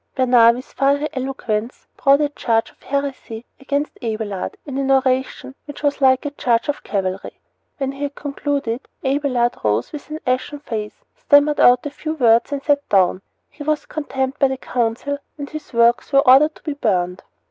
Bernard, 0.15 0.55
with 0.55 0.65
fiery 0.65 1.07
eloquence, 1.13 1.85
brought 1.95 2.21
a 2.21 2.29
charge 2.29 2.71
of 2.71 2.81
heresy 2.81 3.45
against 3.59 3.99
Abelard 4.01 4.57
in 4.65 4.79
an 4.79 4.89
oration 4.89 5.53
which 5.65 5.83
was 5.83 6.01
like 6.01 6.25
a 6.25 6.31
charge 6.31 6.67
of 6.67 6.81
cavalry. 6.81 7.39
When 7.77 7.91
he 7.91 8.01
had 8.01 8.15
concluded 8.15 8.87
Abelard 9.03 9.57
rose 9.63 9.91
with 9.93 10.09
an 10.09 10.19
ashen 10.25 10.57
face, 10.57 11.03
stammered 11.15 11.59
out 11.59 11.85
a 11.85 11.91
few 11.91 12.13
words, 12.15 12.51
and 12.51 12.63
sat 12.63 12.89
down. 12.89 13.21
He 13.51 13.61
was 13.61 13.85
condemned 13.85 14.39
by 14.39 14.47
the 14.47 14.57
council, 14.57 15.19
and 15.37 15.47
his 15.47 15.71
works 15.71 16.11
were 16.11 16.27
ordered 16.27 16.55
to 16.55 16.63
be 16.63 16.73
burned. 16.73 17.21